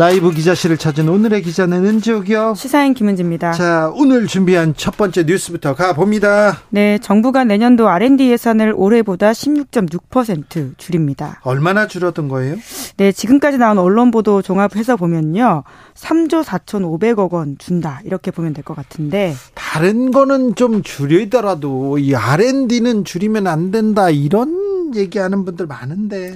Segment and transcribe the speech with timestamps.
[0.00, 2.54] 라이브 기자실을 찾은 오늘의 기자는 은지옥이요.
[2.56, 3.52] 시사인 김은지입니다.
[3.52, 6.62] 자, 오늘 준비한 첫 번째 뉴스부터 가봅니다.
[6.70, 11.40] 네, 정부가 내년도 R&D 예산을 올해보다 16.6% 줄입니다.
[11.42, 12.56] 얼마나 줄었던 거예요?
[12.96, 15.64] 네, 지금까지 나온 언론 보도 종합해서 보면요.
[15.94, 18.00] 3조 4,500억 원 준다.
[18.06, 19.34] 이렇게 보면 될 것 같은데.
[19.52, 24.08] 다른 거는 좀 줄이더라도 이 R&D는 줄이면 안 된다.
[24.08, 24.59] 이런
[24.96, 26.34] 얘기하는 분들 많은데.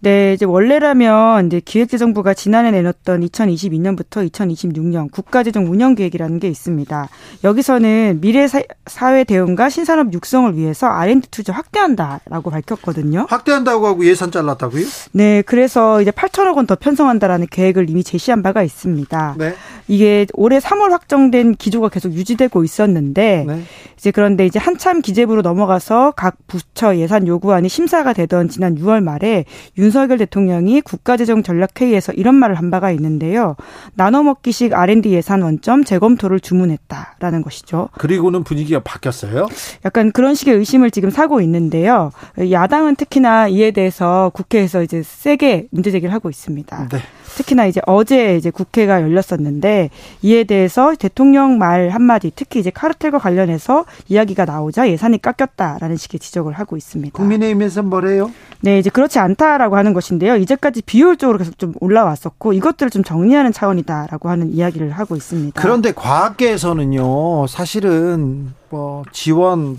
[0.00, 7.08] 네, 이제 원래라면 이제 기획재정부가 지난해 내놨던 2022년부터 2026년 국가재정 운영 계획이라는 게 있습니다.
[7.44, 8.46] 여기서는 미래
[8.86, 13.26] 사회 대응과 신산업 육성을 위해서 R&D 투자 확대한다라고 밝혔거든요.
[13.28, 14.84] 확대한다고 하고 예산 잘랐다고요?
[15.12, 19.36] 네, 그래서 이제 8천억 원 더 편성한다라는 계획을 이미 제시한 바가 있습니다.
[19.38, 19.54] 네.
[19.86, 23.62] 이게 올해 3월 확정된 기조가 계속 유지되고 있었는데 네.
[23.96, 29.02] 이제 그런데 이제 한참 기재부로 넘어가서 각 부처 예산 요구안이 심사 가 되던 지난 6월
[29.02, 29.44] 말에
[29.78, 33.56] 윤석열 대통령이 국가재정 전략회의에서 이런 말을 한 바가 있는데요.
[33.94, 37.88] 나눠 먹기식 R&D 예산 원점 재검토를 주문했다라는 것이죠.
[37.98, 39.46] 그리고는 분위기가 바뀌었어요?
[39.84, 42.10] 약간 그런 식의 의심을 지금 사고 있는데요.
[42.50, 46.88] 야당은 특히나 이에 대해서 국회에서 이제 세게 문제 제기를 하고 있습니다.
[46.90, 46.98] 네.
[47.36, 49.90] 특히나 이제 어제 이제 국회가 열렸었는데
[50.22, 56.54] 이에 대해서 대통령 말 한마디 특히 이제 카르텔과 관련해서 이야기가 나오자 예산이 깎였다라는 식의 지적을
[56.54, 57.12] 하고 있습니다.
[57.14, 58.32] 국민의힘에서 뭐래요?
[58.62, 60.36] 네, 이제 그렇지 않다라고 하는 것인데요.
[60.36, 65.60] 이제까지 비효율적으로 계속 좀 올라왔었고 이것들을 좀 정리하는 차원이다라고 하는 이야기를 하고 있습니다.
[65.60, 69.78] 그런데 과학계에서는요, 사실은 뭐 지원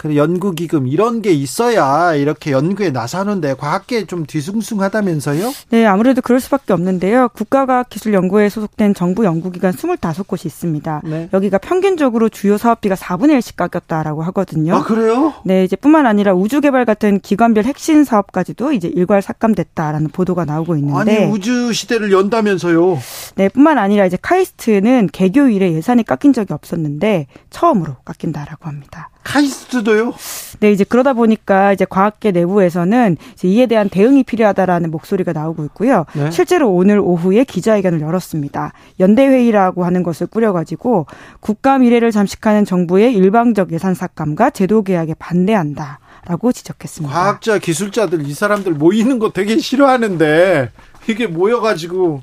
[0.00, 5.52] 그 연구 기금 이런 게 있어야 이렇게 연구에 나서는데 과학계 좀 뒤숭숭하다면서요?
[5.68, 7.28] 네, 아무래도 그럴 수밖에 없는데요.
[7.34, 11.02] 국가과학기술연구회에 소속된 정부 연구기관 25곳이 있습니다.
[11.04, 11.28] 네.
[11.34, 14.76] 여기가 평균적으로 주요 사업비가 4분의 1씩 깎였다라고 하거든요.
[14.76, 15.34] 아, 그래요?
[15.44, 20.76] 네, 이제 뿐만 아니라 우주 개발 같은 기관별 핵심 사업까지도 이제 일괄 삭감됐다라는 보도가 나오고
[20.76, 22.98] 있는데 아니, 우주 시대를 연다면서요?
[23.34, 29.10] 네, 뿐만 아니라 이제 카이스트는 개교 이래 예산이 깎인 적이 없었는데 처음으로 깎인다라고 합니다.
[29.22, 30.14] 카이스트도요?
[30.60, 36.04] 네, 이제 그러다 보니까 이제 과학계 내부에서는 이제 이에 대한 대응이 필요하다라는 목소리가 나오고 있고요.
[36.14, 36.30] 네?
[36.30, 38.72] 실제로 오늘 오후에 기자회견을 열었습니다.
[38.98, 41.06] 연대회의라고 하는 것을 꾸려가지고
[41.40, 46.00] 국가 미래를 잠식하는 정부의 일방적 예산 삭감과 제도 개혁에 반대한다.
[46.26, 47.14] 라고 지적했습니다.
[47.14, 50.70] 과학자, 기술자들, 이 사람들 모이는 거 되게 싫어하는데,
[51.08, 52.20] 이게 모여가지고,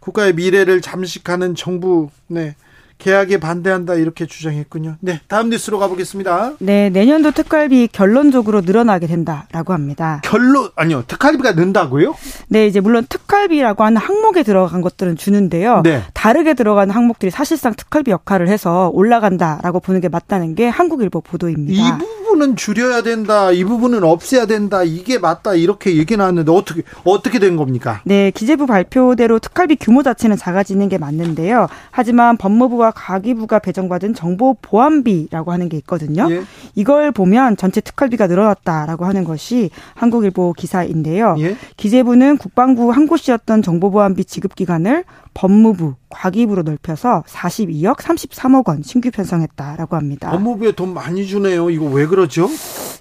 [0.00, 2.56] 국가의 미래를 잠식하는 정부, 네.
[3.00, 4.96] 계약에 반대한다 이렇게 주장했군요.
[5.00, 6.52] 네, 다음 뉴스로 가보겠습니다.
[6.58, 10.20] 네, 내년도 특갈비 결론적으로 늘어나게 된다라고 합니다.
[10.22, 12.14] 결론 아니요, 특갈비가 는다고요?
[12.48, 15.80] 네, 이제 물론 특갈비라고 하는 항목에 들어간 것들은 주는데요.
[15.82, 16.02] 네.
[16.14, 21.82] 다르게 들어가는 항목들이 사실상 특갈비 역할을 해서 올라간다라고 보는 게 맞다는 게 한국일보 보도입니다.
[21.82, 27.40] 이 부분은 줄여야 된다, 이 부분은 없애야 된다, 이게 맞다 이렇게 얘기 나왔는데 어떻게 어떻게
[27.40, 28.02] 된 겁니까?
[28.04, 31.66] 네, 기재부 발표대로 특갈비 규모 자체는 작아지는 게 맞는데요.
[31.90, 36.28] 하지만 법무부와 가기부가 배정받은 정보 보안비라고 하는 게 있거든요.
[36.30, 36.42] 예.
[36.76, 41.34] 이걸 보면 전체 특활비가 늘어났다라고 하는 것이 한국일보 기사인데요.
[41.40, 41.56] 예.
[41.76, 45.04] 기재부는 국방부 한 곳이었던 정보 보안비 지급 기간을
[45.34, 50.30] 법무부, 과기부로 넓혀서 42억 33억 원 신규 편성했다라고 합니다.
[50.30, 51.70] 법무부에 돈 많이 주네요.
[51.70, 52.48] 이거 왜 그러죠?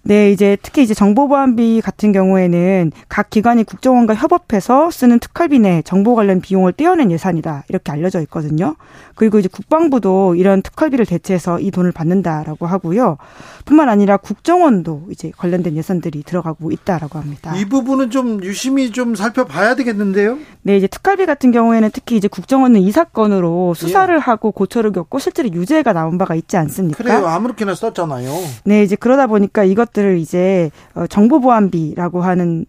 [0.04, 6.16] 네, 이제 특히 이제 정보보안비 같은 경우에는 각 기관이 국정원과 협업해서 쓰는 특활비 내 정보
[6.16, 8.76] 관련 비용을 떼어낸 예산이다 이렇게 알려져 있거든요.
[9.16, 13.18] 그리고 이제 국방부도 이런 특활비를 대체해서 이 돈을 받는다라고 하고요.
[13.66, 17.54] 뿐만 아니라 국정원도 이제 관련된 예산들이 들어가고 있다라고 합니다.
[17.56, 20.38] 이 부분은 좀 유심히 좀 살펴봐야 되겠는데요.
[20.62, 24.20] 네, 이제 특활비 같은 경우에는 특히 이제 국정원은 이 사건으로 수사를 예.
[24.20, 27.04] 하고 고초를 겪고 실제로 유죄가 나온 바가 있지 않습니까?
[27.04, 27.26] 그래요.
[27.26, 28.30] 아무렇게나 썼잖아요.
[28.66, 32.66] 네, 이제 그러다 보니까 이것들을 이제 어, 정보보안비라고 하는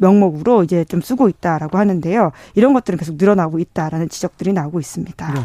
[0.00, 2.32] 명목으로 이제 좀 쓰고 있다라고 하는데요.
[2.54, 5.32] 이런 것들은 계속 늘어나고 있다라는 지적들이 나오고 있습니다.
[5.32, 5.40] 네.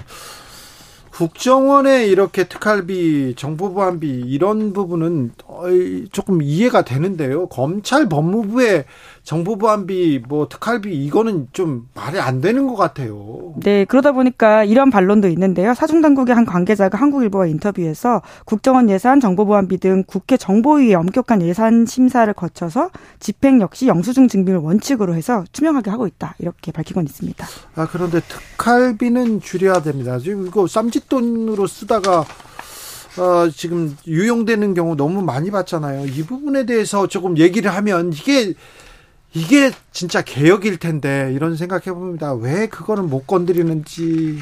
[1.12, 5.32] 국정원에 이렇게 특활비, 정보보안비 이런 부분은
[6.12, 7.48] 조금 이해가 되는데요.
[7.48, 8.84] 검찰 법무부에
[9.26, 13.54] 정보보안비, 뭐 특활비 이거는 좀 말이 안 되는 것 같아요.
[13.58, 15.74] 네, 그러다 보니까 이런 반론도 있는데요.
[15.74, 21.88] 사중 당국의 한 관계자가 한국일보와 인터뷰에서 국정원 예산, 정보 보안비 등 국회 정보위의 엄격한 예산
[21.88, 27.46] 심사를 거쳐서 집행 역시 영수증 증빙을 원칙으로 해서 투명하게 하고 있다 이렇게 밝히곤 있습니다.
[27.76, 30.20] 아 그런데 특활비는 줄여야 됩니다.
[30.20, 32.26] 지금 이거 쌈짓 돈으로 쓰다가
[33.18, 36.06] 어, 지금 유용되는 경우 너무 많이 봤잖아요.
[36.08, 38.54] 이 부분에 대해서 조금 얘기를 하면 이게
[39.36, 42.34] 이게 진짜 개혁일 텐데 이런 생각해 봅니다.
[42.34, 44.40] 왜 그거는 못 건드리는지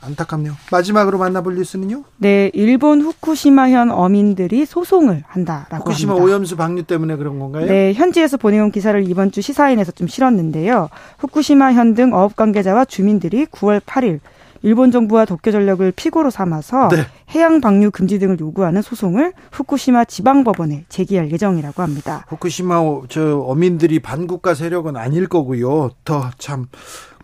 [0.00, 0.54] 안타깝네요.
[0.70, 2.04] 마지막으로 만나볼 뉴스는요?
[2.16, 6.24] 네, 일본 후쿠시마현 어민들이 소송을 한다라고 후쿠시마 합니다.
[6.24, 7.66] 오염수 방류 때문에 그런 건가요?
[7.66, 10.88] 네, 현지에서 보내온 기사를 이번 주 시사인에서 좀 실었는데요.
[11.18, 14.20] 후쿠시마현 등 어업 관계자와 주민들이 9월 8일
[14.62, 17.06] 일본 정부와 도쿄 전력을 피고로 삼아서 네.
[17.34, 22.24] 해양 방류 금지 등을 요구하는 소송을 후쿠시마 지방법원에 제기할 예정이라고 합니다.
[22.28, 22.76] 후쿠시마
[23.08, 25.90] 저 어민들이 반국가 세력은 아닐 거고요.
[26.04, 26.66] 더 참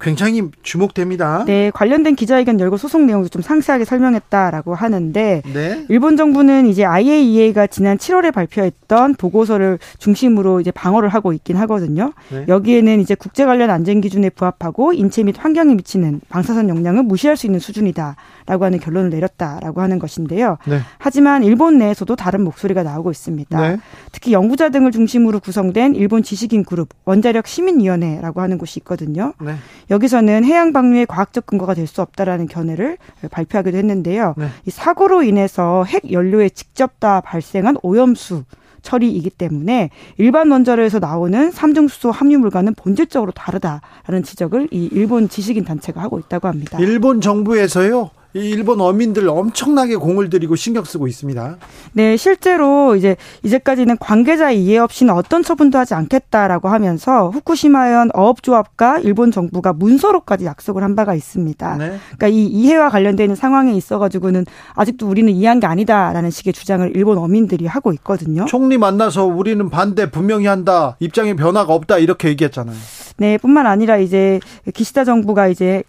[0.03, 1.45] 굉장히 주목됩니다.
[1.47, 5.87] 네, 관련된 기자회견 열고 소송 내용도 좀 상세하게 설명했다라고 하는데 네?
[5.89, 12.13] 일본 정부는 이제 IAEA가 지난 7월에 발표했던 보고서를 중심으로 이제 방어를 하고 있긴 하거든요.
[12.31, 12.45] 네?
[12.49, 17.47] 여기에는 이제 국제 관련 안전 기준에 부합하고 인체 및 환경에 미치는 방사선 영향을 무시할 수
[17.47, 20.59] 있는 수준이다라고 하는 결론을 내렸다라고 하는 것인데요.
[20.67, 20.81] 네.
[20.99, 23.61] 하지만 일본 내에서도 다른 목소리가 나오고 있습니다.
[23.61, 23.79] 네.
[24.11, 29.35] 특히 연구자 등을 중심으로 구성된 일본 지식인 그룹 원자력 시민위원회라고 하는 곳이 있거든요.
[29.41, 29.55] 네.
[29.91, 32.97] 여기서는 해양 방류의 과학적 근거가 될 수 없다라는 견해를
[33.31, 34.35] 발표하기도 했는데요.
[34.39, 34.47] 네.
[34.67, 38.45] 이 사고로 인해서 핵 연료에 직접 다 발생한 오염수
[38.83, 46.19] 처리이기 때문에 일반 원자로에서 나오는 삼중수소 함유물과는 본질적으로 다르다라는 지적을 이 일본 지식인 단체가 하고
[46.19, 46.79] 있다고 합니다.
[46.81, 48.11] 일본 정부에서요.
[48.35, 51.57] 이 일본 어민들 엄청나게 공을 들이고 신경 쓰고 있습니다.
[51.93, 59.31] 네, 실제로 이제 이제까지는 관계자 이해 없이는 어떤 처분도 하지 않겠다라고 하면서 후쿠시마현 어업조합과 일본
[59.31, 61.77] 정부가 문서로까지 약속을 한 바가 있습니다.
[61.77, 61.99] 네.
[62.17, 67.19] 그러니까 이 이해와 관련되는 상황에 있어 가지고는 아직도 우리는 이해한 게 아니다라는 식의 주장을 일본
[67.19, 68.47] 어민들이 하고 있거든요.
[68.47, 72.77] 총리 만나서 우리는 반대 분명히 한다, 입장에 변화가 없다 이렇게 얘기했잖아요.
[73.19, 74.41] 네, 뿐만 아니라 이제
[74.73, 75.83] 기시다 정부가 이제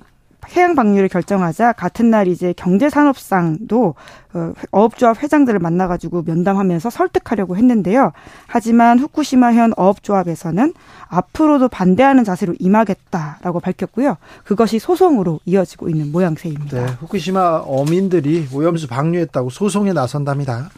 [0.56, 3.96] 해양 방류를 결정하자 같은 날 이제 경제산업상도
[4.34, 8.12] 어, 어업조합 회장들을 만나가지고 면담하면서 설득하려고 했는데요.
[8.48, 10.74] 하지만 후쿠시마현 어업조합에서는
[11.08, 14.18] 앞으로도 반대하는 자세로 임하겠다라고 밝혔고요.
[14.44, 16.86] 그것이 소송으로 이어지고 있는 모양새입니다.
[16.86, 20.72] 네, 후쿠시마 어민들이 오염수 방류했다고 소송에 나선답니다.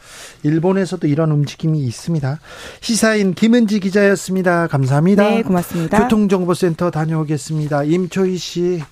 [0.44, 2.40] 일본에서도 이런 움직임이 있습니다.
[2.82, 4.68] 시사인 김은지 기자였습니다.
[4.68, 5.24] 감사합니다.
[5.24, 6.02] 네, 고맙습니다.
[6.02, 7.84] 교통정보센터 다녀오겠습니다.
[7.84, 8.84] 임초희 씨.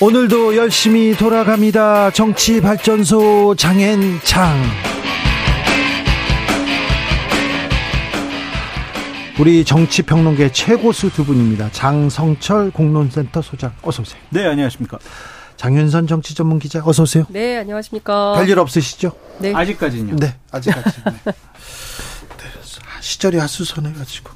[0.00, 2.12] 오늘도 열심히 돌아갑니다.
[2.12, 4.56] 정치 발전소 장앤창.
[9.40, 11.70] 우리 정치 평론계 최고수 두 분입니다.
[11.72, 14.20] 장성철 공론센터 소장 어서 오세요.
[14.30, 14.98] 네, 안녕하십니까.
[15.56, 17.24] 장윤선 정치 전문 기자 어서 오세요.
[17.28, 18.34] 네, 안녕하십니까.
[18.36, 19.10] 별일 없으시죠?
[19.38, 19.52] 네.
[19.52, 20.16] 아직까지는요.
[20.16, 21.02] 네, 아직까지.
[21.06, 21.32] 네.
[23.00, 24.30] 시절이 하수선해가지고.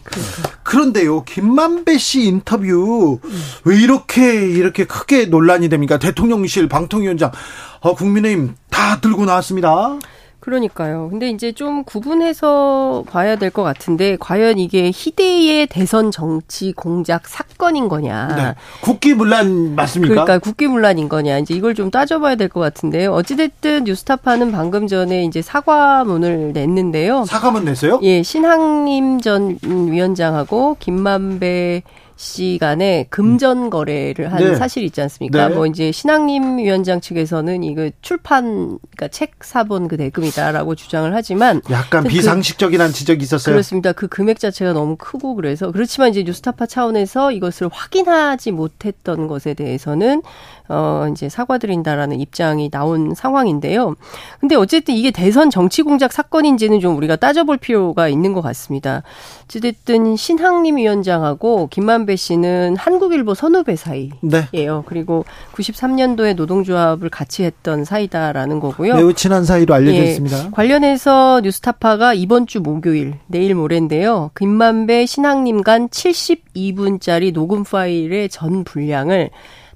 [0.62, 3.42] 그런데요, 김만배 씨 인터뷰 음.
[3.64, 5.98] 왜 이렇게 이렇게 크게 논란이 됩니까?
[5.98, 7.32] 대통령실 방통위원장,
[7.80, 9.98] 어, 국민의힘 다 들고 나왔습니다.
[10.42, 11.08] 그러니까요.
[11.10, 17.88] 근데 이제 좀 구분해서 봐야 될 것 같은데 과연 이게 희대의 대선 정치 공작 사건인
[17.88, 18.34] 거냐.
[18.34, 18.54] 네.
[18.80, 20.12] 국기문란 맞습니까?
[20.24, 21.38] 그러니까 국기문란인 거냐.
[21.38, 23.12] 이제 이걸 좀 따져봐야 될 것 같은데요.
[23.12, 27.24] 어찌됐든 뉴스타파는 방금 전에 이제 사과문을 냈는데요.
[27.26, 28.00] 사과문 냈어요?
[28.02, 31.82] 예, 신학림 전 위원장하고 김만배
[32.16, 34.54] 시간에 금전 거래를 한 네.
[34.54, 35.48] 사실이 있지 않습니까?
[35.48, 35.54] 네.
[35.54, 42.04] 뭐 이제 신학님 위원장 측에서는 이거 출판 그러니까 책 사본 그 대금이다라고 주장을 하지만 약간
[42.04, 43.54] 그 비상식적이라는 지적이 있었어요.
[43.54, 43.92] 그렇습니다.
[43.92, 50.22] 그 금액 자체가 너무 크고 그래서 그렇지만 이제 뉴스타파 차원에서 이것을 확인하지 못했던 것에 대해서는
[50.68, 53.94] 어, 이제 사과드린다라는 입장이 나온 상황인데요.
[54.40, 59.02] 근데 어쨌든 이게 대선 정치 공작 사건인지는 좀 우리가 따져볼 필요가 있는 것 같습니다.
[59.44, 64.12] 어쨌든 신학림 위원장하고 김만배 씨는 한국일보 선후배 사이예요.
[64.22, 64.46] 네.
[64.86, 68.94] 그리고 93년도에 노동조합을 같이 했던 사이다라는 거고요.
[68.94, 70.44] 매우 친한 사이로 알려져 있습니다.
[70.46, 74.30] 예, 관련해서 뉴스타파가 이번 주 목요일 내일 모레인데요.
[74.36, 79.30] 김만배 신학림 간 72분짜리 녹음 파일의 전 분량을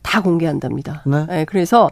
[0.07, 1.03] 다 공개한답니다.
[1.05, 1.27] 네.
[1.27, 1.91] 네 그래서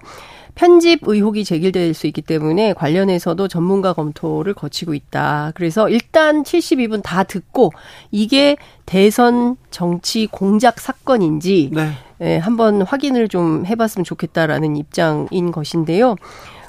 [0.54, 5.50] 편집 의혹이 제기될 수 있기 때문에 관련해서도 전문가 검토를 거치고 있다.
[5.56, 7.72] 그래서 일단 72분 다 듣고
[8.12, 8.56] 이게
[8.86, 11.90] 대선 정치 공작 사건인지 네.
[12.20, 16.14] 예, 한번 확인을 좀 해봤으면 좋겠다라는 입장인 것인데요.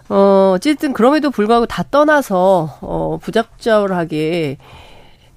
[0.09, 4.57] 어, 어쨌든 그럼에도 불구하고 다 떠나서 어, 부적절하게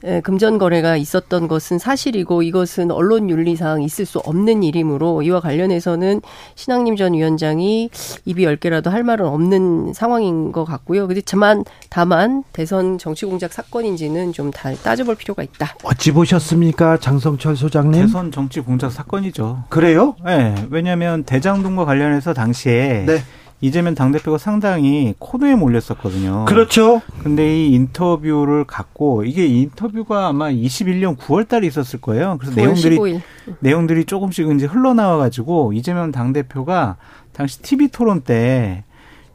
[0.05, 6.21] 예, 금전 거래가 있었던 것은 사실이고 이것은 언론 윤리상 있을 수 없는 일이므로 이와 관련해서는
[6.55, 7.90] 신학님 전 위원장이
[8.25, 11.09] 입이 열 개라도 할 말은 없는 상황인 것 같고요.
[11.09, 15.75] 그렇지만 다만 대선 정치 공작 사건인지는 좀 다 따져볼 필요가 있다.
[15.85, 18.00] 어찌 보셨습니까, 장성철 소장님?
[18.00, 19.64] 대선 정치 공작 사건이죠.
[19.69, 20.17] 그래요?
[20.25, 23.19] 네, 왜냐하면 대장동과 관련해서 당시에 네.
[23.61, 26.45] 이재명 당대표가 상당히 코너에 몰렸었거든요.
[26.45, 27.03] 그렇죠.
[27.23, 32.37] 근데 이 인터뷰를 갖고 이게 인터뷰가 아마 21년 9월 달에 있었을 거예요.
[32.38, 33.21] 그래서 내용들이 15일.
[33.61, 36.97] 내용들이 조금씩 이제 흘러나와 가지고 이재명 당대표가
[37.33, 38.85] 당시 TV 토론 때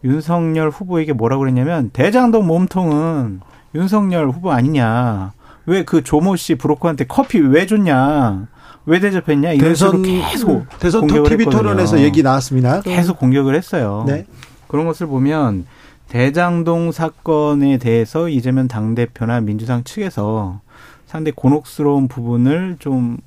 [0.05, 3.41] 윤석열 후보에게 뭐라고 그랬냐면 대장동 몸통은
[3.75, 5.33] 윤석열 후보 아니냐.
[5.65, 8.47] 왜 그 조모 씨 브로커한테 커피 왜 줬냐.
[8.85, 12.81] 왜 대접했냐 이런 대선 계속 대선 TV 토론에서 얘기 나왔습니다.
[12.81, 14.03] 계속 공격을 했어요.
[14.07, 14.25] 네.
[14.67, 15.65] 그런 것을 보면
[16.09, 20.59] 대장동 사건에 대해서 이재명 당 대표나 민주당 측에서
[21.05, 23.17] 상당히 곤혹스러운 부분을 좀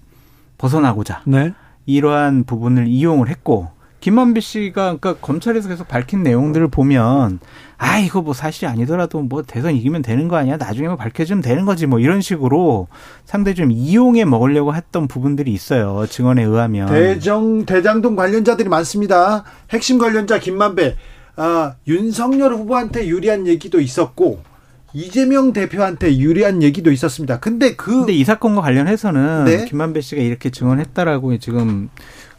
[0.59, 1.53] 벗어나고자 네.
[1.87, 3.69] 이러한 부분을 이용을 했고
[4.00, 7.41] 김만배 씨가 그러니까 검찰에서 계속 밝힌 내용들을 보면
[7.79, 10.57] 아 이거 뭐 사실이 아니더라도 뭐 대선 이기면 되는 거 아니야?
[10.57, 12.88] 나중에 뭐 밝혀지면 되는 거지 뭐 이런 식으로
[13.25, 16.07] 상당히 좀 이용해 먹으려고 했던 부분들이 있어요.
[16.09, 16.88] 증언에 의하면.
[16.88, 19.45] 대정 대장동 관련자들이 많습니다.
[19.71, 20.97] 핵심 관련자 김만배.
[21.37, 24.41] 아 윤석열 후보한테 유리한 얘기도 있었고
[24.95, 27.38] 이재명 대표한테 유리한 얘기도 있었습니다.
[27.38, 29.65] 근데 그 근데 이 사건과 관련해서는 네?
[29.67, 31.91] 김만배 씨가 이렇게 증언했다라고 지금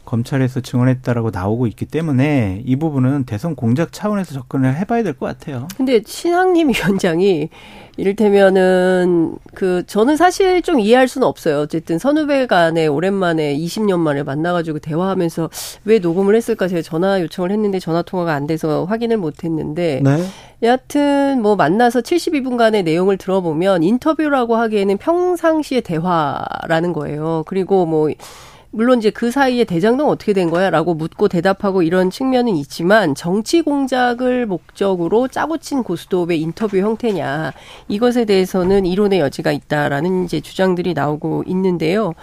[0.08, 5.68] 검찰에서 증언했다라고 나오고 있기 때문에 이 부분은 대선 공작 차원에서 접근을 해봐야 될 것 같아요.
[5.76, 7.50] 근데 신학님 위원장이
[7.98, 11.60] 이를테면은 그 저는 사실 좀 이해할 수는 없어요.
[11.60, 15.50] 어쨌든 선후배 간에 오랜만에 20년 만에 만나가지고 대화하면서
[15.86, 20.24] 왜 녹음을 했을까 제가 전화 요청을 했는데 전화 통화가 안 돼서 확인을 못했는데 네.
[20.64, 27.44] 여하튼 뭐 만나서 72분간의 내용을 들어보면 인터뷰라고 하기에는 평상시의 대화라는 거예요.
[27.48, 28.10] 그리고 뭐
[28.72, 34.46] 물론 이제 그 사이에 대장동 어떻게 된 거야라고 묻고 대답하고 이런 측면은 있지만 정치 공작을
[34.46, 37.54] 목적으로 짜고 친 고스톱의 인터뷰 형태냐
[37.88, 42.14] 이것에 대해서는 이론의 여지가 있다라는 이제 주장들이 나오고 있는데요.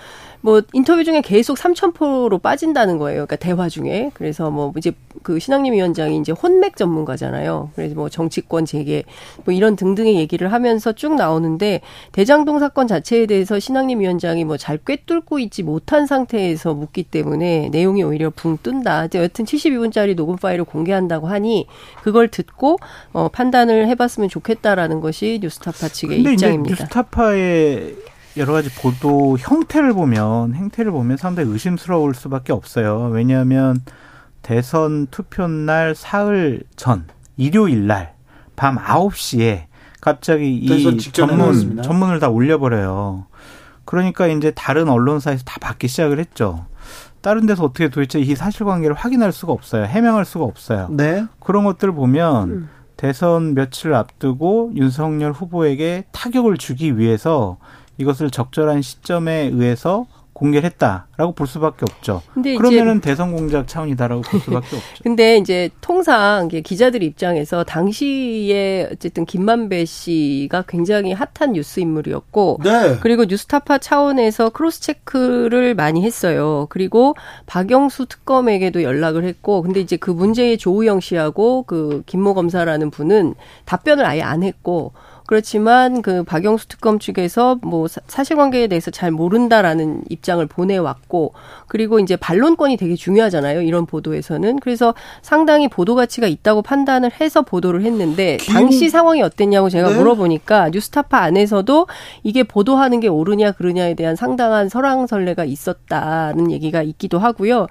[0.45, 3.25] 뭐 인터뷰 중에 계속 삼천포로 빠진다는 거예요.
[3.25, 4.11] 그러니까 대화 중에.
[4.13, 7.71] 그래서 뭐 이제 그 신학님 위원장이 이제 혼맥 전문가잖아요.
[7.75, 9.05] 그래서 뭐 정치권 재개
[9.47, 11.81] 뭐 이런 등등의 얘기를 하면서 쭉 나오는데
[12.13, 18.03] 대장동 사건 자체에 대해서 신학님 위원장이 뭐 잘 꿰뚫고 있지 못한 상태에서 묻기 때문에 내용이
[18.03, 19.09] 오히려 붕 뜬다.
[19.15, 21.67] 여튼 72분짜리 녹음 파일을 공개한다고 하니
[22.03, 22.77] 그걸 듣고
[23.15, 26.85] 어 판단을 해봤으면 좋겠다라는 것이 뉴스타파 측의 입장입니다.
[26.85, 27.97] 뉴스타파의
[28.37, 33.11] 여러 가지 보도 형태를 보면 행태를 보면 상당히 의심스러울 수밖에 없어요.
[33.13, 33.81] 왜냐하면
[34.43, 39.67] 대선 투표 날 사흘 전 일요일 날밤 9시에
[40.01, 43.27] 갑자기 이 전문 전문을 다 올려버려요.
[43.85, 46.67] 그러니까 이제 다른 언론사에서 다 받기 시작을 했죠.
[47.21, 49.85] 다른 데서 어떻게 도대체 이 사실관계를 확인할 수가 없어요.
[49.85, 50.89] 해명할 수가 없어요.
[50.91, 51.25] 네.
[51.41, 52.69] 그런 것들을 보면 음.
[52.97, 57.59] 대선 며칠 앞두고 윤석열 후보에게 타격을 주기 위해서
[57.99, 62.21] 이것을 적절한 시점에 의해서 공개를 했다라고 볼 수밖에 없죠.
[62.35, 64.79] 근데 그러면은 대선 공작 차원이다라고 볼 수밖에 없죠.
[65.03, 72.99] 근데 이제 통상 기자들 입장에서 당시에 어쨌든 김만배 씨가 굉장히 핫한 뉴스 인물이었고 네.
[73.01, 76.67] 그리고 뉴스타파 차원에서 cross check를 많이 했어요.
[76.69, 77.15] 그리고
[77.47, 83.35] 박영수 특검에게도 연락을 했고 근데 이제 그 문제의 조우형 씨하고 그 김모 검사라는 분은
[83.67, 84.93] 답변을 아예 안 했고
[85.27, 91.33] 그렇지만 그 박영수 특검 측에서 뭐 사실관계에 대해서 잘 모른다라는 입장을 보내왔고
[91.67, 93.63] 그리고 이제 반론권이 되게 중요하잖아요.
[93.63, 99.91] 이런 보도에서는 그래서 상당히 보도 가치가 있다고 판단을 해서 보도를 했는데 당시 상황이 어땠냐고 제가
[99.91, 99.97] 네.
[99.97, 101.87] 물어보니까 뉴스타파 안에서도
[102.23, 107.67] 이게 보도하는 게 옳으냐 그르냐에 대한 상당한 설왕설래가 있었다는 얘기가 있기도 하고요.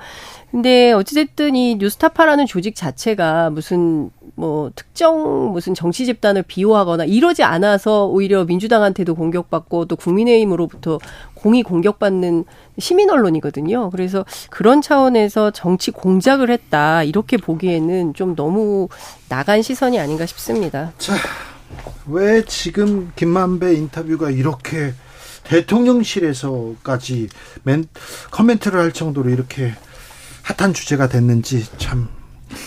[0.49, 7.45] 근데 어찌됐든 이 뉴스타파라는 조직 자체가 무슨 뭐 특정 무슨 정치 집단을 비호하거나 이러 지
[7.45, 10.97] 않아서 오히려 민주당한테도 공격받고 또 국민의힘으로부터
[11.33, 12.45] 공이 공격받는
[12.79, 13.89] 시민 언론이거든요.
[13.89, 18.87] 그래서 그런 차원에서 정치 공작을 했다 이렇게 보기에는 좀 너무
[19.27, 20.93] 나간 시선이 아닌가 싶습니다.
[20.97, 21.13] 자,
[22.07, 24.93] 왜 지금 김만배 인터뷰가 이렇게
[25.43, 27.27] 대통령실에서까지
[27.63, 27.85] 멘,
[28.31, 29.73] 커멘트를 할 정도로 이렇게
[30.43, 32.07] 핫한 주제가 됐는지 참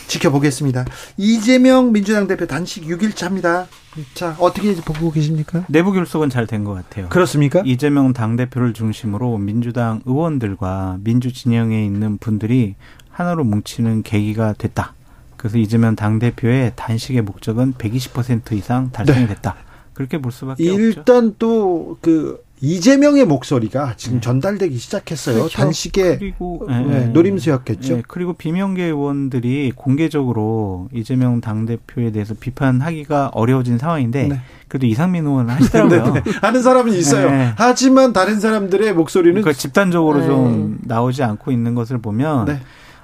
[0.08, 0.84] 지켜보겠습니다.
[1.16, 3.66] 이재명 민주당 대표 단식 6일차입니다.
[4.14, 5.64] 자, 어떻게 보고 계십니까?
[5.68, 7.08] 내부 결속은 잘 된 것 같아요.
[7.08, 7.62] 그렇습니까?
[7.64, 12.74] 이재명 당대표를 중심으로 민주당 의원들과 민주 진영에 있는 분들이
[13.10, 14.94] 하나로 뭉치는 계기가 됐다.
[15.36, 19.54] 그래서 이재명 당대표의 단식의 목적은 120% 이상 달성이 됐다.
[19.54, 19.60] 네.
[19.94, 21.00] 그렇게 볼 수밖에 일단 없죠.
[21.00, 24.20] 일단 또 그 이재명의 목소리가 지금 네.
[24.22, 25.36] 전달되기 시작했어요.
[25.36, 25.58] 그렇죠.
[25.58, 27.96] 단식의 그리고, 네, 네, 노림수였겠죠.
[27.96, 34.40] 네, 그리고 비명계 의원들이 공개적으로 이재명 당 대표에 대해서 비판하기가 어려워진 상황인데 네.
[34.68, 36.14] 그래도 이상민 의원은 하시더라고요.
[36.24, 37.52] 네, 하는 사람은 있어요.
[37.56, 42.60] 하지만 다른 사람들의 목소리는 그러니까 집단적으로 좀 나오지 않고 있는 것을 보면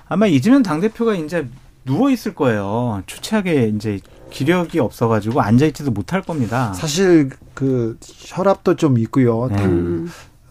[0.09, 1.47] 아마 이재명 당 대표가 이제
[1.85, 3.03] 누워 있을 거예요.
[3.07, 4.01] 추치하게 이제
[4.33, 6.73] 기력이 없어가지고 앉아있지도 못할 겁니다.
[6.73, 9.49] 사실 그 혈압도 좀 있고요.
[9.51, 9.57] 네.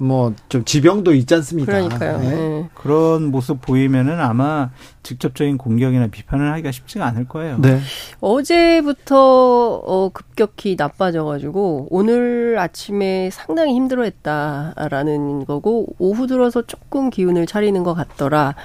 [0.02, 1.74] 뭐좀 지병도 있지 않습니까?
[1.74, 2.18] 그러니까요.
[2.20, 2.30] 네.
[2.30, 2.70] 네.
[2.74, 4.72] 그런 모습 보이면은 아마
[5.04, 7.60] 직접적인 공격이나 비판을 하기가 쉽지가 않을 거예요.
[7.60, 7.80] 네.
[8.20, 10.10] 어제부터 어,
[10.42, 18.56] 급격히 나빠져가지고 오늘 아침에 상당히 힘들어했다라는 거고 오후 들어서 조금 기운을 차리는 것 같더라.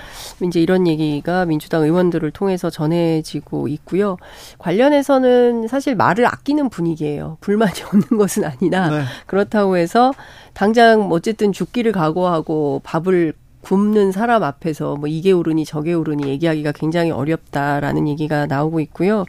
[0.43, 4.17] 이제 이런 얘기가 민주당 의원들을 통해서 전해지고 있고요.
[4.59, 7.37] 관련해서는 사실 말을 아끼는 분위기예요.
[7.41, 9.03] 불만이 없는 것은 아니나 네.
[9.27, 10.13] 그렇다고 해서
[10.55, 17.11] 당장 어쨌든 죽기를 각오하고 밥을 굶는 사람 앞에서 뭐 이게 오르니 저게 오르니 얘기하기가 굉장히
[17.11, 19.25] 어렵다라는 얘기가 나오고 있고요.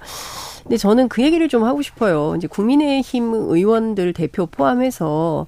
[0.68, 2.36] 근데 저는 그 얘기를 좀 하고 싶어요.
[2.36, 5.48] 이제 국민의힘 의원들 대표 포함해서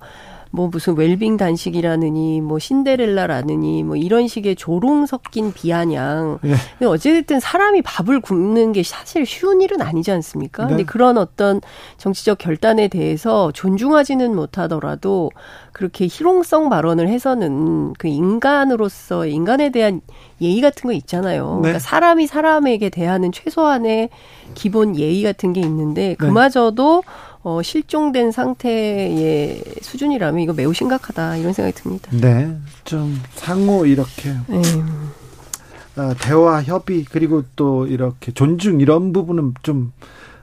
[0.51, 6.39] 뭐 무슨 웰빙 단식이라느니 뭐 신데렐라라느니 뭐 이런 식의 조롱 섞인 비아냥.
[6.43, 6.55] 예.
[6.77, 10.63] 근데 어쨌든 사람이 밥을 굶는 게 사실 쉬운 일은 아니지 않습니까?
[10.63, 10.69] 네.
[10.69, 11.61] 근데 그런 어떤
[11.97, 15.29] 정치적 결단에 대해서 존중하지는 못하더라도
[15.71, 20.01] 그렇게 희롱성 발언을 해서는 그 인간으로서 인간에 대한
[20.41, 21.55] 예의 같은 거 있잖아요.
[21.55, 21.61] 네.
[21.61, 24.09] 그러니까 사람이 사람에게 대하는 최소한의
[24.55, 26.15] 기본 예의 같은 게 있는데 네.
[26.15, 27.28] 그마저도 네.
[27.41, 32.09] 어, 실종된 상태의 수준이라면 이거 매우 심각하다 이런 생각이 듭니다.
[32.11, 34.61] 네, 좀 상호 이렇게 네.
[35.95, 39.91] 어, 대화 협의 그리고 또 이렇게 존중 이런 부분은 좀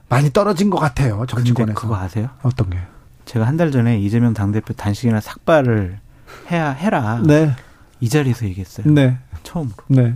[0.09, 1.79] 많이 떨어진 것 같아요 정치권에서.
[1.79, 2.29] 그거 아세요?
[2.43, 2.77] 어떤 게?
[3.25, 5.99] 제가 한 달 전에 이재명 당대표 단식이나 삭발을
[6.51, 7.21] 해야 해라.
[7.25, 7.51] 네.
[7.99, 8.87] 이 자리에서 얘기했어요.
[8.91, 9.17] 네.
[9.43, 9.75] 처음으로.
[9.87, 10.13] 네.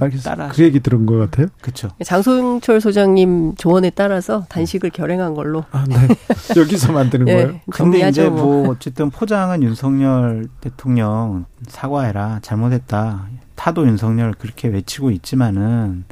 [0.00, 0.34] 알겠습니다.
[0.34, 1.48] 따라 그 얘기 들은 것 같아요.
[1.60, 1.88] 그렇죠.
[2.02, 5.64] 장송철 소장님 조언에 따라서 단식을 결행한 걸로.
[5.70, 5.96] 아, 네.
[6.56, 7.60] 여기서 만드는 네, 거예요.
[7.70, 8.48] 근데 이제 뭐.
[8.48, 13.28] 뭐 어쨌든 포장은 윤석열 대통령 사과해라 잘못했다.
[13.54, 16.04] 타도 윤석열 그렇게 외치고 있지만은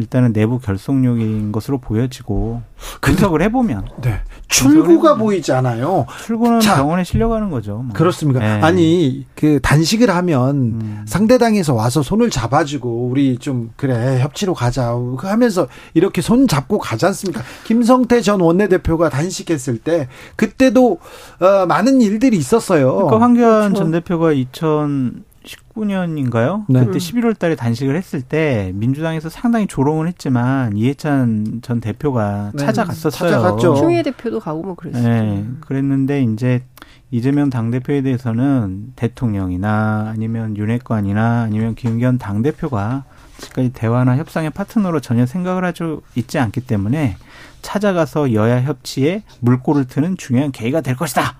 [0.00, 2.62] 일단은 내부 결속력인 것으로 보여지고
[3.00, 4.20] 분석을 해보면 네.
[4.48, 6.06] 출구가 보이지 않아요.
[6.24, 7.76] 출구는 자, 병원에 실려가는 거죠.
[7.76, 7.92] 뭐.
[7.94, 8.40] 그렇습니까?
[8.40, 8.46] 네.
[8.62, 11.04] 아니 그 단식을 하면 음.
[11.06, 17.42] 상대당에서 와서 손을 잡아주고 우리 좀 그래 협치로 가자 하면서 이렇게 손 잡고 가지 않습니까?
[17.64, 20.98] 김성태 전 원내대표가 단식했을 때 그때도
[21.40, 22.94] 어, 많은 일들이 있었어요.
[22.94, 23.74] 그러니까 황교안 그렇죠.
[23.74, 25.29] 전 대표가 2000
[25.74, 26.64] 2019년인가요?
[26.68, 26.84] 네.
[26.84, 32.64] 그때 11월 달에 단식을 했을 때 민주당에서 상당히 조롱을 했지만 이해찬 전 대표가 네.
[32.64, 33.30] 찾아갔었어요.
[33.30, 33.74] 찾아갔죠.
[33.76, 35.02] 추미애 대표도 가고 뭐 그랬어요.
[35.02, 35.46] 네.
[35.60, 36.62] 그랬는데 이제
[37.10, 43.04] 이재명 당대표에 대해서는 대통령이나 아니면 윤핵관이나 아니면 김기현 당대표가
[43.38, 45.82] 지금까지 대화나 협상의 파트너로 전혀 생각을 하지
[46.14, 47.16] 있지 않기 때문에
[47.62, 51.38] 찾아가서 여야 협치에 물꼬를 트는 중요한 계기가 될 것이다.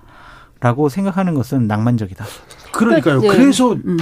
[0.59, 2.23] 라고 생각하는 것은 낭만적이다.
[2.71, 3.19] 그러니까요.
[3.19, 3.97] 그러니까, 그래서 음.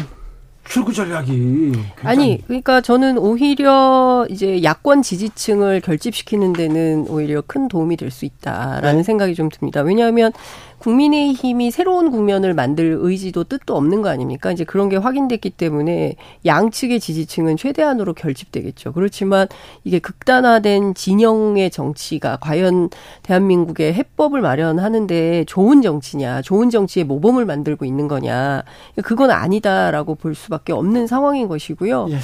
[0.69, 1.71] 출구 전략이.
[2.03, 8.97] 아니 그러니까 저는 오히려 이제 야권 지지층을 결집시키는 데는 오히려 큰 도움이 될 수 있다라는
[8.97, 9.03] 네.
[9.03, 9.81] 생각이 좀 듭니다.
[9.81, 10.31] 왜냐하면
[10.79, 14.51] 국민의힘이 새로운 국면을 만들 의지도 뜻도 없는 거 아닙니까?
[14.51, 18.93] 이제 그런 게 확인됐기 때문에 양측의 지지층은 최대한으로 결집되겠죠.
[18.93, 19.47] 그렇지만
[19.83, 22.89] 이게 극단화된 진영의 정치가 과연
[23.23, 28.63] 대한민국의 해법을 마련하는데 좋은 정치냐, 좋은 정치의 모범을 만들고 있는 거냐,
[29.03, 32.07] 그건 아니다라고 볼 수밖에 없는 상황인 것이고요.
[32.11, 32.17] 예.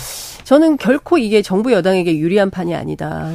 [0.43, 3.31] 저는 결코 이게 정부 여당에게 유리한 판이 아니다.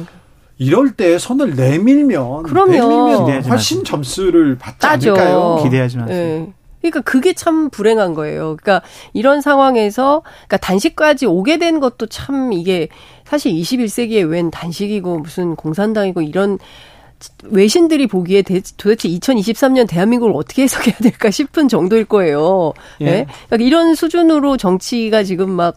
[0.57, 2.71] 이럴 때 손을 내밀면 그럼요.
[2.71, 5.13] 내밀면 훨씬 점수를 받지 따죠.
[5.13, 5.59] 않을까요?
[5.63, 6.15] 기대하지 마세요.
[6.45, 6.53] 네.
[6.81, 8.57] 그러니까 그게 참 불행한 거예요.
[8.61, 8.81] 그러니까
[9.13, 12.89] 이런 상황에서 그러니까 단식까지 오게 된 것도 참 이게
[13.23, 16.57] 사실 21세기에 웬 단식이고 무슨 공산당이고 이런
[17.43, 22.73] 외신들이 보기에 도대체 2023년 대한민국을 어떻게 해석해야 될까 싶은 정도일 거예요.
[23.01, 23.05] 예.
[23.05, 23.25] 네?
[23.47, 25.75] 그러니까 이런 수준으로 정치가 지금 막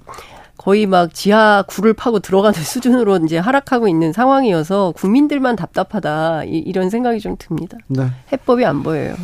[0.57, 6.91] 거의 막 지하 굴을 파고 들어가는 수준으로 이제 하락하고 있는 상황이어서 국민들만 답답하다 이, 런
[6.91, 7.77] 생각이 좀 듭니다.
[7.89, 8.07] 네.
[8.33, 9.15] 해법이 안 보여요.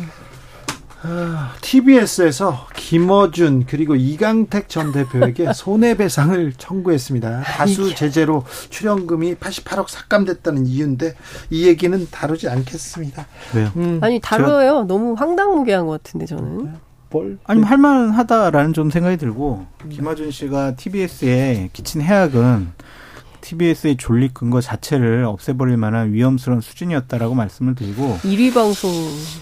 [1.61, 7.41] TBS에서 김어준 그리고 이강택 전 대표에게 손해배상을 청구했습니다.
[7.41, 11.15] 다수 제재로 출연금이 88억 삭감됐다는 이유인데
[11.49, 13.25] 이 얘기는 다루지 않겠습니다.
[13.55, 13.71] 왜요?
[13.77, 14.83] 음, 아니 다뤄요.
[14.83, 16.73] 너무 황당무계한 것 같은데 저는.
[17.09, 17.37] 뭘?
[17.43, 19.89] 아니 할만하다라는 좀 생각이 들고 음.
[19.89, 22.69] 김어준 씨가 TBS에 끼친 해악은
[23.41, 28.91] TBS의 존립 근거 자체를 없애버릴 만한 위험스러운 수준이었다라고 말씀을 드리고 1위 방송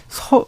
[0.07, 0.45] 서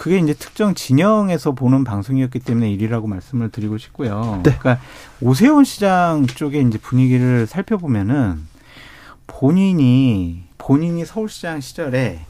[0.00, 4.40] 그게 이제 특정 진영에서 보는 방송이었기 때문에 1위라고 말씀을 드리고 싶고요.
[4.42, 4.56] 네.
[4.58, 4.78] 그러니까
[5.20, 8.40] 오세훈 시장 쪽의 이제 분위기를 살펴보면은
[9.26, 12.20] 본인이 본인이 서울시장 시절에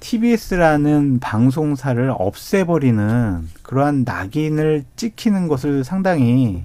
[0.00, 6.64] TBS라는 방송사를 없애버리는 그러한 낙인을 찍히는 것을 상당히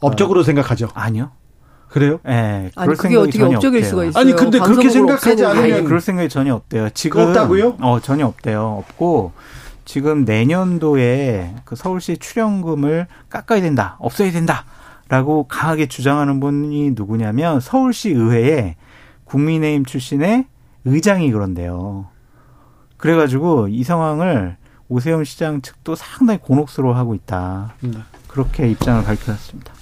[0.00, 0.90] 업적으로 어, 생각하죠.
[0.92, 1.30] 아니요.
[1.88, 2.20] 그래요?
[2.26, 2.30] 예.
[2.30, 3.84] 네, 아니 그게 어떻게 업적일 없대요.
[3.84, 4.20] 수가 있어요?
[4.20, 6.90] 아니 근데 그렇게 생각하지 않으면 아니, 그럴 생각이 전혀 없대요.
[6.90, 7.78] 지금 없다고요?
[7.80, 8.84] 어 전혀 없대요.
[8.86, 9.32] 없고
[9.84, 18.76] 지금 내년도에 그 서울시 출연금을 깎아야 된다, 없애야 된다라고 강하게 주장하는 분이 누구냐면 서울시 의회에
[19.24, 20.46] 국민의힘 출신의
[20.84, 22.06] 의장이 그런데요.
[22.96, 24.56] 그래가지고 이 상황을
[24.88, 27.74] 오세훈 시장 측도 상당히 곤혹스러워하고 있다.
[27.80, 27.98] 네.
[28.28, 29.72] 그렇게 입장을 밝혔습니다.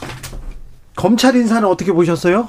[0.97, 2.49] 검찰 인사는 어떻게 보셨어요?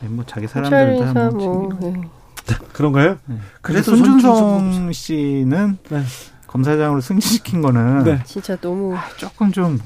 [0.00, 2.54] 네, 뭐 자기 사람들도 한 뭐, 네.
[2.72, 3.18] 그런가요?
[3.26, 3.36] 네.
[3.60, 6.02] 그래서 손준성 씨는 네.
[6.50, 8.18] 검사장으로 승진시킨 거는 네.
[8.24, 9.78] 진짜 너무 조금 좀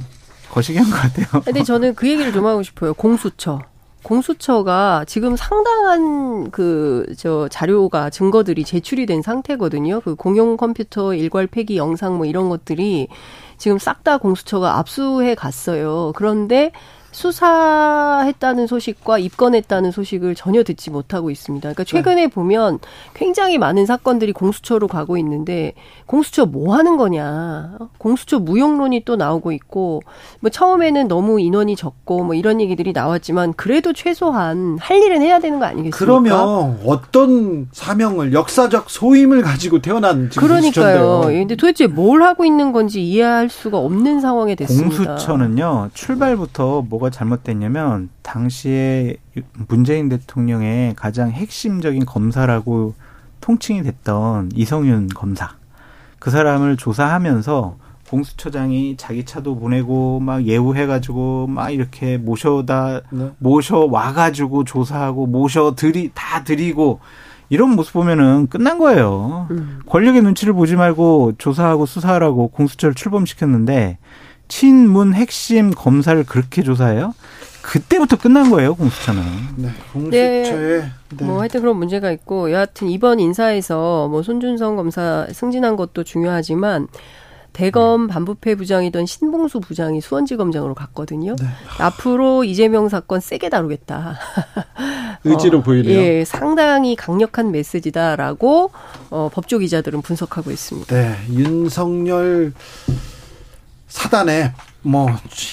[0.50, 1.42] 거시기 한 것 같아요.
[1.44, 2.94] 근데 저는 그 얘기를 좀 하고 싶어요.
[2.94, 3.60] 공수처.
[4.02, 10.00] 공수처가 지금 상당한 그 저 자료가 증거들이 제출이 된 상태거든요.
[10.00, 13.08] 그 공용 컴퓨터 일괄 폐기 영상 뭐 이런 것들이
[13.56, 16.12] 지금 싹 다 공수처가 압수해 갔어요.
[16.14, 16.70] 그런데
[17.14, 21.62] 수사했다는 소식과 입건했다는 소식을 전혀 듣지 못하고 있습니다.
[21.62, 22.26] 그러니까 최근에 네.
[22.26, 22.80] 보면
[23.14, 25.74] 굉장히 많은 사건들이 공수처로 가고 있는데
[26.06, 27.78] 공수처 뭐 하는 거냐?
[27.98, 30.02] 공수처 무용론이 또 나오고 있고
[30.40, 35.60] 뭐 처음에는 너무 인원이 적고 뭐 이런 얘기들이 나왔지만 그래도 최소한 할 일은 해야 되는
[35.60, 35.96] 거 아니겠습니까?
[35.96, 41.22] 그러면 어떤 사명을 역사적 소임을 가지고 태어난 그러니까요.
[41.26, 44.96] 근데 도대체 뭘 하고 있는 건지 이해할 수가 없는 상황에 됐습니다.
[44.96, 45.90] 공수처는요.
[45.94, 49.16] 출발부터 뭐가 뭐가 잘못됐냐면 당시에
[49.68, 52.94] 문재인 대통령의 가장 핵심적인 검사라고
[53.40, 55.50] 통칭이 됐던 이성윤 검사
[56.18, 57.76] 그 사람을 조사하면서
[58.08, 63.32] 공수처장이 자기 차도 보내고 막 예우해가지고 막 이렇게 모셔다 네.
[63.38, 67.00] 모셔 와가지고 조사하고 모셔 들이 다 드리고
[67.48, 69.48] 이런 모습 보면은 끝난 거예요.
[69.50, 69.80] 음.
[69.86, 73.98] 권력의 눈치를 보지 말고 조사하고 수사하라고 공수처를 출범시켰는데
[74.48, 77.14] 친문 핵심 검사를 그렇게 조사해요?
[77.62, 79.22] 그때부터 끝난 거예요, 공수처는.
[79.56, 80.42] 네, 공수처에.
[80.42, 80.90] 네.
[81.16, 81.24] 네.
[81.24, 86.88] 뭐 하여튼 그런 문제가 있고 여하튼 이번 인사에서 뭐 손준성 검사 승진한 것도 중요하지만
[87.54, 88.08] 대검 음.
[88.08, 91.36] 반부패 부장이던 신봉수 부장이 수원지검장으로 갔거든요.
[91.36, 91.46] 네.
[91.78, 94.18] 앞으로 이재명 사건 세게 다루겠다.
[95.24, 95.98] 의지로 어, 보이네요.
[95.98, 98.72] 예, 상당히 강력한 메시지다라고
[99.10, 100.94] 어, 법조 기자들은 분석하고 있습니다.
[100.94, 102.52] 네, 윤석열
[103.94, 104.52] 사단에
[104.82, 105.08] 뭐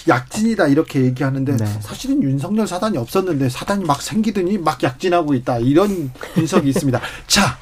[0.08, 1.66] 약진이다 이렇게 얘기하는데 네.
[1.80, 7.00] 사실은 윤석열 사단이 없었는데 사단이 막 생기더니 막 약진하고 있다 이런 분석이 있습니다.
[7.28, 7.60] 자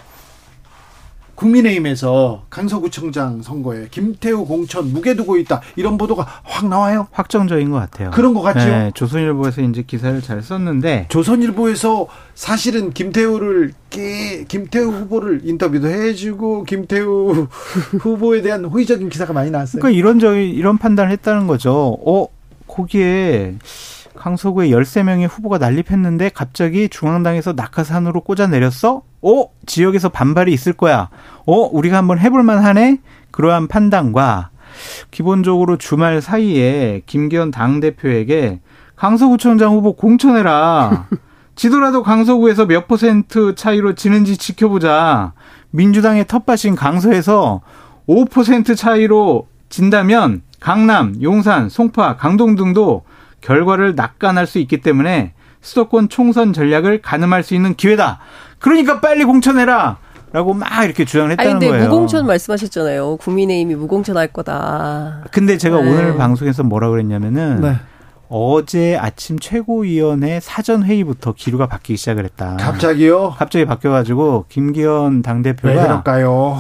[1.40, 7.08] 국민의힘에서 강서구청장 선거에 김태우 공천 무게 두고 있다 이런 보도가 확 나와요.
[7.12, 8.12] 확정적인 것 같아요.
[8.12, 8.66] 그런 것 같죠.
[8.66, 17.48] 네, 조선일보에서 이제 기사를 잘 썼는데 조선일보에서 사실은 김태우를 김태우 후보를 인터뷰도 해주고 김태우
[18.00, 19.82] 후보에 대한 호의적인 기사가 많이 나왔어요.
[19.82, 21.98] 그러니까 이런저런 이런 판단을 했다는 거죠.
[22.06, 22.28] 어
[22.68, 23.56] 거기에
[24.16, 29.04] 강서구에 13명의 후보가 난립했는데 갑자기 중앙당에서 낙하산으로 꽂아 내렸어?
[29.22, 29.46] 어?
[29.66, 31.10] 지역에서 반발이 있을 거야.
[31.46, 31.54] 어?
[31.54, 33.00] 우리가 한번 해볼 만 하네?
[33.32, 34.50] 그러한 판단과
[35.12, 38.60] 기본적으로 주말 사이에 김기현 당대표에게
[38.96, 41.08] 강서구청장 후보 공천해라.
[41.56, 45.34] 지더라도 강서구에서 몇 퍼센트 차이로 지는지 지켜보자.
[45.72, 47.62] 민주당의 텃밭인 강서에서
[48.08, 53.04] 5% 차이로 진다면 강남, 용산, 송파, 강동 등도
[53.42, 58.20] 결과를 낙관할 수 있기 때문에 수도권 총선 전략을 가늠할 수 있는 기회다.
[58.60, 59.98] 그러니까 빨리 공천해라.
[60.32, 61.86] 라고 막 이렇게 주장을 했다는 아니, 근데 거예요.
[61.86, 63.18] 무공천 말씀하셨잖아요.
[63.18, 65.24] 국민의힘이 무공천 할 거다.
[65.32, 65.90] 근데 제가 네.
[65.90, 67.76] 오늘 방송에서 뭐라 그랬냐면은 네.
[68.28, 72.58] 어제 아침 최고위원회 사전 회의부터 기류가 바뀌기 시작을 했다.
[72.58, 73.32] 갑자기요?
[73.40, 76.04] 갑자기 바뀌어가지고 김기현 당 대표가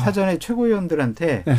[0.03, 1.55] 사전에 최고위원들한테 네.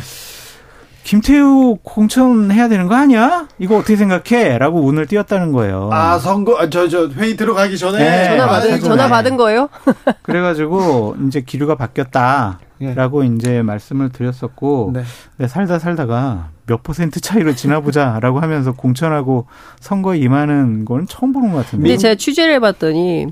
[1.03, 3.47] 김태우 공천해야 되는 거 아니야?
[3.59, 4.57] 이거 어떻게 생각해?
[4.57, 5.89] 라고 운을 띄웠다는 거예요.
[5.91, 7.97] 아, 선거, 아, 저, 저, 회의 들어가기 전에.
[7.97, 8.25] 네.
[8.25, 9.69] 전화 받은, 아, 전화 받은 거예요?
[10.21, 12.59] 그래가지고, 이제 기류가 바뀌었다.
[12.95, 15.03] 라고 이제 말씀을 드렸었고, 네.
[15.37, 19.45] 네, 살다 살다가 몇 퍼센트 차이로 지나보자 라고 하면서 공천하고
[19.79, 21.83] 선거에 임하는 건 처음 보는 것 같은데.
[21.83, 23.27] 근데 제가 취재를 해봤더니,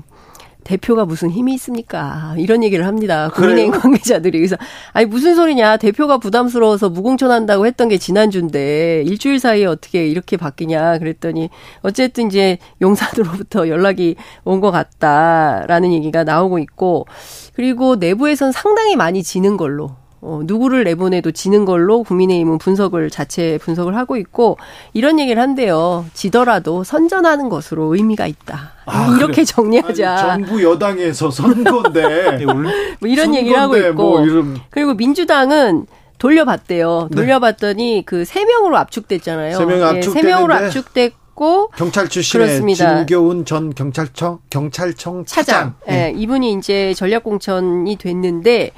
[0.64, 2.34] 대표가 무슨 힘이 있습니까?
[2.38, 3.30] 이런 얘기를 합니다.
[3.34, 4.38] 국민의힘 관계자들이.
[4.38, 4.56] 그래서,
[4.92, 5.76] 아니, 무슨 소리냐.
[5.78, 10.98] 대표가 부담스러워서 무공천한다고 했던 게 지난주인데, 일주일 사이에 어떻게 이렇게 바뀌냐.
[10.98, 11.50] 그랬더니,
[11.82, 17.06] 어쨌든 이제 용산으로부터 연락이 온 것 같다라는 얘기가 나오고 있고,
[17.54, 19.90] 그리고 내부에선 상당히 많이 지는 걸로
[20.22, 24.58] 어, 누구를 내보내도 지는 걸로 국민의힘은 분석을 자체 분석을 하고 있고
[24.92, 26.04] 이런 얘기를 한대요.
[26.12, 28.72] 지더라도 선전하는 것으로 의미가 있다.
[28.84, 29.44] 아, 이렇게 그래.
[29.44, 30.10] 정리하자.
[30.32, 32.54] 아니, 정부 여당에서 선거인데 네, 뭐
[33.04, 34.60] 이런 얘기를 하고 있고 뭐 이런.
[34.68, 35.86] 그리고 민주당은
[36.18, 37.08] 돌려봤대요.
[37.10, 37.16] 네.
[37.16, 38.02] 돌려봤더니 네.
[38.04, 39.56] 그 그세 명으로 압축됐잖아요.
[39.56, 42.98] 세명 압축 예, 세 명으로 압축됐 고 경찰 출신의 그렇습니다.
[42.98, 45.44] 진교훈 전 경찰청 경찰청 차장.
[45.44, 45.74] 차장.
[45.88, 46.14] 예, 네.
[46.14, 48.72] 이분이 이제 전략 공천이 됐는데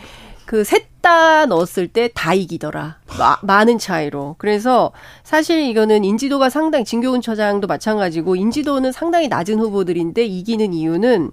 [0.46, 2.97] 그셋 다 넣었을 때 다 이기더라.
[3.19, 4.37] 마, 많은 차이로.
[4.38, 4.93] 그래서
[5.25, 11.31] 사실 이거는 인지도가 상당히 진교훈 처장도 마찬가지고 인지도는 상당히 낮은 후보들인데 이기는 이유는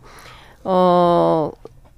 [0.64, 1.52] 어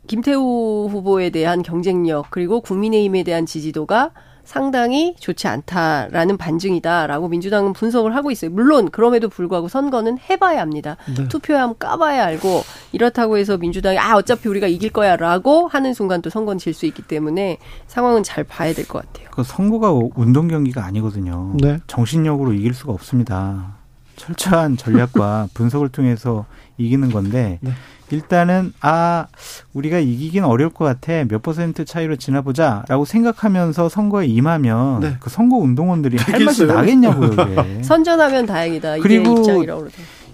[0.07, 4.11] 김태우 후보에 대한 경쟁력 그리고 국민의힘에 대한 지지도가
[4.51, 8.51] 상당히 좋지 않다라는 반증이다라고 민주당은 분석을 하고 있어요.
[8.51, 10.97] 물론 그럼에도 불구하고 선거는 해봐야 합니다.
[11.17, 11.25] 네.
[11.29, 12.61] 투표하면 까봐야 알고
[12.91, 17.01] 이렇다고 해서 민주당이 아 어차피 우리가 이길 거야라고 하는 순간 또 선거는 질 수 있기
[17.03, 19.29] 때문에 상황은 잘 봐야 될 것 같아요.
[19.31, 21.53] 그 선거가 운동 경기가 아니거든요.
[21.57, 21.79] 네.
[21.87, 23.77] 정신력으로 이길 수가 없습니다.
[24.17, 26.45] 철저한 전략과 분석을 통해서
[26.77, 27.71] 이기는 건데 네.
[28.11, 29.27] 일단은 아
[29.73, 35.17] 우리가 이기긴 어려울 것 같아 몇 퍼센트 차이로 지나보자라고 생각하면서 선거에 임하면 네.
[35.19, 37.33] 그 선거 운동원들이 할 말씀 나겠냐고요.
[37.33, 37.83] 이게.
[37.83, 38.97] 선전하면 다행이다.
[38.99, 39.43] 그리고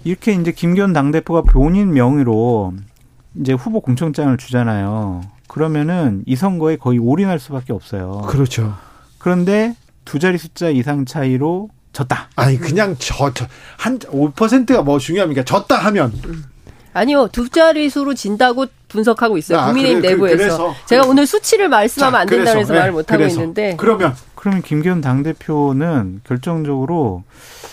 [0.04, 2.74] 이렇게 이제 김기현 당대표가 본인 명의로
[3.40, 5.22] 이제 후보 공천장을 주잖아요.
[5.48, 8.22] 그러면은 이 선거에 거의 올인할 수밖에 없어요.
[8.28, 8.74] 그렇죠.
[9.18, 12.28] 그런데 두 자리 숫자 이상 차이로 졌다.
[12.36, 13.32] 아니 그냥 저
[13.78, 15.44] 한 5%가 뭐 중요합니까?
[15.44, 16.12] 졌다 하면
[16.92, 19.58] 아니요, 두 자릿수로 진다고 분석하고 있어요.
[19.58, 20.36] 아, 국민의힘 그래, 내부에서.
[20.36, 21.10] 그래서, 제가 그래서.
[21.10, 23.74] 오늘 수치를 말씀하면 자, 안 된다고 해서 네, 말을 못 하고 있는데.
[23.76, 27.24] 그러면 그러면 김기현 당대표는 결정적으로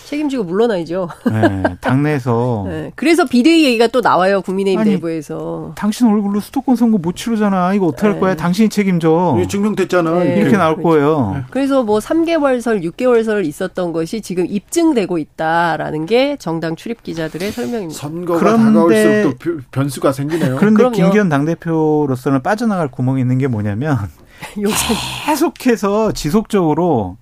[0.06, 1.08] 책임지고 물러나야죠.
[1.32, 2.64] 네, 당내에서.
[2.70, 4.40] 네, 그래서 비대위 얘기가 또 나와요.
[4.40, 5.72] 국민의힘 아니, 내부에서.
[5.74, 7.74] 당신 얼굴로 수도권 선거 못 치르잖아.
[7.74, 8.12] 이거 어떻게 네.
[8.12, 8.36] 할 거야?
[8.36, 9.36] 당신이 책임져.
[9.48, 10.10] 증명됐잖아.
[10.20, 10.36] 네.
[10.40, 10.88] 이렇게 나올 그렇죠.
[10.88, 11.32] 거예요.
[11.34, 11.42] 네.
[11.50, 17.98] 그래서 뭐 3개월설, 6개월설 있었던 것이 지금 입증되고 있다라는 게 정당 출입 기자들의 설명입니다.
[17.98, 20.56] 선거가 그런데, 다가올수록 또 변수가 생기네요.
[20.56, 20.94] 그런데 그럼요.
[20.94, 23.98] 김기현 당대표로서는 빠져나갈 구멍이 있는 게 뭐냐면
[25.26, 27.16] 계속해서 지속적으로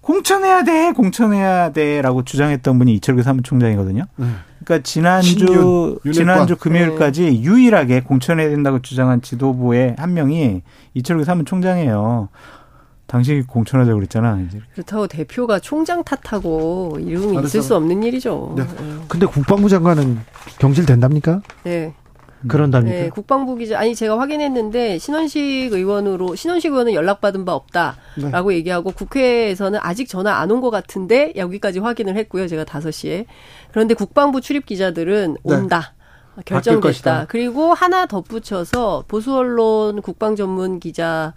[0.00, 4.04] 공천해야 돼, 공천해야 돼라고 주장했던 분이 이철규 사무총장이거든요.
[4.16, 4.26] 네.
[4.64, 5.30] 그러니까 지난주
[6.02, 7.40] 신윤, 지난주 금요일까지 네.
[7.40, 10.62] 유일하게 공천해야 된다고 주장한 지도부의 한 명이
[10.94, 12.28] 이철규 사무총장이에요.
[13.06, 14.40] 당시 공천하자고 그랬잖아.
[14.46, 14.60] 이제.
[14.72, 18.54] 그렇다고 대표가 총장 탓하고 이름이 있을 수 없는 일이죠.
[18.56, 18.62] 네.
[18.62, 18.96] 네.
[19.08, 20.20] 근데 국방부 장관은
[20.58, 21.42] 경질된답니까?
[21.64, 21.92] 네.
[22.48, 22.96] 그런답니까?
[22.96, 28.56] 네, 국방부 기자 아니 제가 확인했는데 신원식 의원으로 신원식 의원은 연락받은 바 없다라고 네.
[28.56, 32.48] 얘기하고 국회에서는 아직 전화 안 온 것 같은데 여기까지 확인을 했고요.
[32.48, 33.26] 제가 5시에.
[33.70, 35.54] 그런데 국방부 출입 기자들은 네.
[35.54, 35.94] 온다.
[36.36, 36.42] 네.
[36.46, 37.26] 결정됐다.
[37.28, 41.34] 그리고 하나 덧붙여서 보수 언론 국방 전문 기자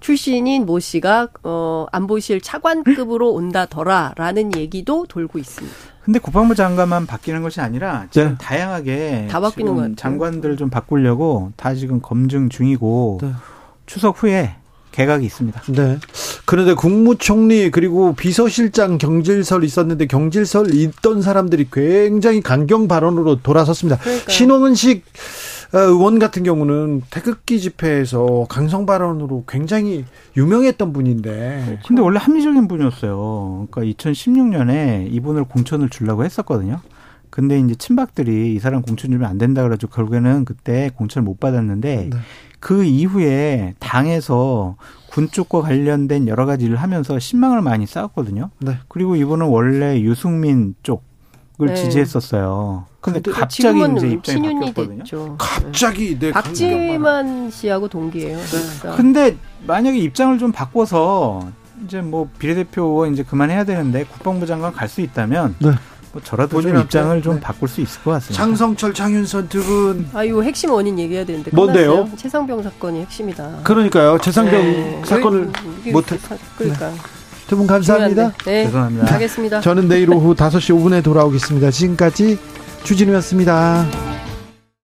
[0.00, 5.76] 출신인 모 씨가 어 안보실 차관급으로 온다더라라는 얘기도 돌고 있습니다.
[6.04, 8.34] 근데 국방부 장관만 바뀌는 것이 아니라 지금 네.
[8.38, 9.96] 다양하게 다 바뀌는 것 같아요.
[9.96, 13.32] 장관들 좀 바꾸려고 다 지금 검증 중이고 네.
[13.86, 14.54] 추석 후에
[14.92, 15.60] 개각이 있습니다.
[15.68, 15.98] 네.
[16.44, 23.98] 그런데 국무총리 그리고 비서실장 경질설 있었는데 경질설 있던 사람들이 굉장히 강경 발언으로 돌아섰습니다.
[23.98, 24.28] 그러니까요.
[24.30, 25.10] 신홍은식 어,
[25.72, 30.04] 의원 같은 경우는 태극기 집회에서 강성 발언으로 굉장히
[30.36, 31.80] 유명했던 분인데.
[31.86, 33.68] 근데 원래 합리적인 분이었어요.
[33.70, 36.80] 그러니까 2016년에 이분을 공천을 주려고 했었거든요.
[37.30, 42.08] 근데 이제 친박들이 이 사람 공천 주면 안 된다 그래가지고 결국에는 그때 공천을 못 받았는데
[42.10, 42.18] 네.
[42.60, 44.76] 그 이후에 당에서
[45.10, 48.50] 군 쪽과 관련된 여러 가지 일을 하면서 신망을 많이 쌓았거든요.
[48.60, 48.78] 네.
[48.88, 51.74] 그리고 이분은 원래 유승민 쪽을 네.
[51.74, 52.86] 지지했었어요.
[53.12, 54.98] 근데 갑자기 이제 입장이 바뀌었거든요.
[54.98, 55.34] 됐죠.
[55.38, 56.30] 갑자기 네.
[56.30, 58.36] 박지만 씨하고 동기예요.
[58.38, 58.90] 네.
[58.96, 61.48] 근데 만약에 입장을 좀 바꿔서
[61.84, 65.70] 이제 뭐 비례대표 이제 그만해야 되는데 국방부 장관 갈 수 있다면 네.
[66.12, 67.40] 뭐 저라도 좀 입장을 좀 네.
[67.40, 68.42] 바꿀 수 있을 것 같습니다.
[68.42, 70.08] 장성철, 장윤선 두 분.
[70.14, 71.50] 아, 이거 핵심 원인 얘기해야 되는데.
[71.54, 71.90] 뭔데요?
[71.90, 72.16] 끝났어요?
[72.16, 73.60] 최상병 사건이 핵심이다.
[73.64, 74.18] 그러니까요.
[74.18, 75.02] 최상병 네.
[75.04, 75.52] 사건을
[75.92, 76.18] 못해.
[76.56, 76.90] 그러니까.
[76.90, 76.96] 네.
[77.46, 78.32] 두분 감사합니다.
[78.44, 79.14] 네, 죄송합니다.
[79.14, 79.60] 하겠습니다.
[79.62, 81.70] 저는 내일 오후 5시 5분에 돌아오겠습니다.
[81.70, 82.38] 지금까지
[82.84, 83.86] 주진우였습니다.